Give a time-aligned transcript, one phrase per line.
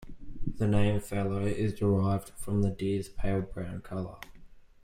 [0.57, 4.15] The name fallow is derived from the deer's pale brown color.